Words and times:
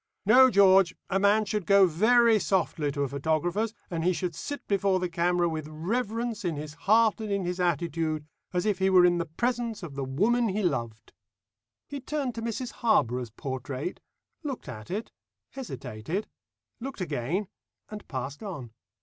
"No, 0.25 0.49
George, 0.49 0.95
a 1.11 1.19
man 1.19 1.45
should 1.45 1.67
go 1.67 1.85
very 1.85 2.39
softly 2.39 2.91
to 2.91 3.03
a 3.03 3.07
photographer's, 3.07 3.71
and 3.91 4.03
he 4.03 4.13
should 4.13 4.33
sit 4.33 4.67
before 4.67 4.99
the 4.99 5.07
camera 5.07 5.47
with 5.47 5.67
reverence 5.67 6.43
in 6.43 6.55
his 6.55 6.73
heart 6.73 7.21
and 7.21 7.31
in 7.31 7.45
his 7.45 7.59
attitude, 7.59 8.25
as 8.51 8.65
if 8.65 8.79
he 8.79 8.89
were 8.89 9.05
in 9.05 9.19
the 9.19 9.27
presence 9.27 9.83
of 9.83 9.93
the 9.93 10.03
woman 10.03 10.47
he 10.49 10.63
loved." 10.63 11.13
He 11.87 11.99
turned 11.99 12.33
to 12.33 12.41
Mrs 12.41 12.71
Harborough's 12.81 13.29
portrait, 13.29 13.99
looked 14.41 14.67
at 14.67 14.89
it, 14.89 15.11
hesitated, 15.51 16.25
looked 16.79 16.99
again, 16.99 17.47
and 17.89 18.07
passed 18.07 18.41
on. 18.41 18.71